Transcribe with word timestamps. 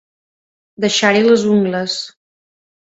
Deixar-hi 0.85 1.21
les 1.29 1.47
ungles. 1.59 2.03